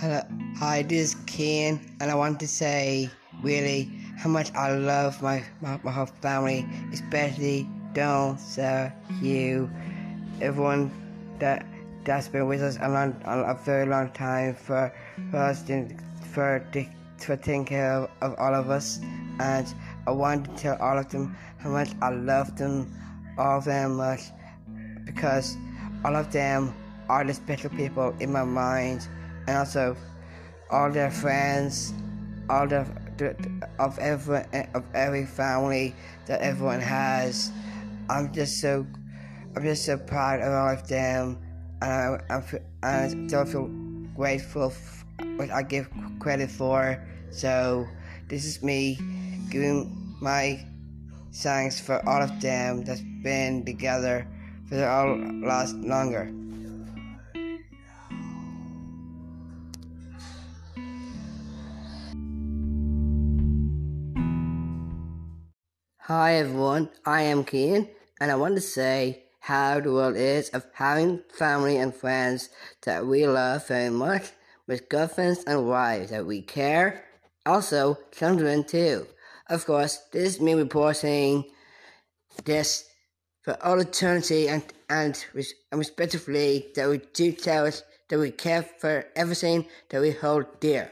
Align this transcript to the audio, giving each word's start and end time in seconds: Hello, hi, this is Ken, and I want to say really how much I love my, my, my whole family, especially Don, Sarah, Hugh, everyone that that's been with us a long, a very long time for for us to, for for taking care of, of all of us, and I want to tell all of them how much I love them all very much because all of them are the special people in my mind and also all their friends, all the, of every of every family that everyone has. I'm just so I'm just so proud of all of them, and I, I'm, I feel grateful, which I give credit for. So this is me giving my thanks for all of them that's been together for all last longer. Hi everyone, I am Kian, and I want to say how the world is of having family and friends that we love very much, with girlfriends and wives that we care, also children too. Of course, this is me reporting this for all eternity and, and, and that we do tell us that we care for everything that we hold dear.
Hello, 0.00 0.20
hi, 0.54 0.82
this 0.82 1.08
is 1.08 1.16
Ken, 1.26 1.80
and 1.98 2.08
I 2.08 2.14
want 2.14 2.38
to 2.38 2.46
say 2.46 3.10
really 3.42 3.90
how 4.16 4.30
much 4.30 4.54
I 4.54 4.70
love 4.70 5.20
my, 5.20 5.42
my, 5.60 5.80
my 5.82 5.90
whole 5.90 6.06
family, 6.06 6.64
especially 6.92 7.68
Don, 7.94 8.38
Sarah, 8.38 8.94
Hugh, 9.20 9.68
everyone 10.40 10.92
that 11.40 11.66
that's 12.04 12.28
been 12.28 12.46
with 12.46 12.62
us 12.62 12.78
a 12.80 12.88
long, 12.88 13.20
a 13.24 13.58
very 13.64 13.86
long 13.86 14.12
time 14.12 14.54
for 14.54 14.94
for 15.32 15.38
us 15.38 15.62
to, 15.62 15.88
for 16.30 16.64
for 17.16 17.36
taking 17.36 17.64
care 17.64 17.94
of, 17.94 18.10
of 18.20 18.38
all 18.38 18.54
of 18.54 18.70
us, 18.70 19.00
and 19.40 19.66
I 20.06 20.12
want 20.12 20.44
to 20.44 20.62
tell 20.62 20.76
all 20.80 20.96
of 20.96 21.08
them 21.08 21.36
how 21.58 21.70
much 21.70 21.90
I 22.00 22.10
love 22.10 22.56
them 22.56 22.86
all 23.36 23.60
very 23.60 23.88
much 23.88 24.30
because 25.04 25.56
all 26.04 26.14
of 26.14 26.30
them 26.30 26.72
are 27.08 27.24
the 27.24 27.34
special 27.34 27.70
people 27.70 28.14
in 28.20 28.30
my 28.30 28.44
mind 28.44 29.08
and 29.48 29.56
also 29.56 29.96
all 30.70 30.90
their 30.90 31.10
friends, 31.10 31.94
all 32.50 32.68
the, 32.68 32.86
of 33.78 33.98
every 33.98 34.44
of 34.74 34.84
every 34.94 35.24
family 35.24 35.94
that 36.26 36.42
everyone 36.42 36.80
has. 36.80 37.50
I'm 38.10 38.32
just 38.32 38.60
so 38.60 38.86
I'm 39.56 39.62
just 39.64 39.86
so 39.86 39.96
proud 39.96 40.40
of 40.40 40.52
all 40.52 40.68
of 40.68 40.86
them, 40.86 41.38
and 41.80 41.90
I, 41.90 42.20
I'm, 42.28 42.44
I 42.82 43.44
feel 43.44 43.68
grateful, 44.14 44.74
which 45.36 45.50
I 45.50 45.62
give 45.62 45.88
credit 46.20 46.50
for. 46.50 47.02
So 47.30 47.88
this 48.28 48.44
is 48.44 48.62
me 48.62 48.98
giving 49.50 50.14
my 50.20 50.62
thanks 51.32 51.80
for 51.80 52.06
all 52.06 52.20
of 52.22 52.38
them 52.40 52.84
that's 52.84 53.00
been 53.22 53.64
together 53.64 54.26
for 54.68 54.86
all 54.86 55.16
last 55.40 55.74
longer. 55.76 56.30
Hi 66.08 66.36
everyone, 66.36 66.88
I 67.04 67.20
am 67.20 67.44
Kian, 67.44 67.86
and 68.18 68.30
I 68.30 68.36
want 68.36 68.54
to 68.54 68.62
say 68.62 69.24
how 69.40 69.78
the 69.78 69.92
world 69.92 70.16
is 70.16 70.48
of 70.54 70.64
having 70.72 71.22
family 71.34 71.76
and 71.76 71.94
friends 71.94 72.48
that 72.86 73.06
we 73.06 73.26
love 73.26 73.68
very 73.68 73.90
much, 73.90 74.30
with 74.66 74.88
girlfriends 74.88 75.44
and 75.44 75.68
wives 75.68 76.08
that 76.08 76.24
we 76.24 76.40
care, 76.40 77.04
also 77.44 77.98
children 78.10 78.64
too. 78.64 79.06
Of 79.50 79.66
course, 79.66 79.98
this 80.10 80.36
is 80.36 80.40
me 80.40 80.54
reporting 80.54 81.44
this 82.42 82.88
for 83.42 83.62
all 83.62 83.78
eternity 83.78 84.48
and, 84.48 84.62
and, 84.88 85.26
and 85.70 85.84
that 85.84 86.88
we 86.88 87.00
do 87.12 87.32
tell 87.32 87.66
us 87.66 87.82
that 88.08 88.18
we 88.18 88.30
care 88.30 88.62
for 88.62 89.04
everything 89.14 89.66
that 89.90 90.00
we 90.00 90.12
hold 90.12 90.58
dear. 90.58 90.90